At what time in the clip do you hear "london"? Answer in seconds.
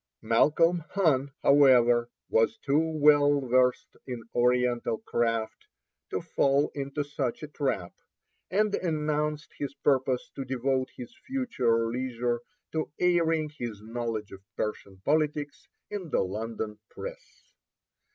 16.23-16.79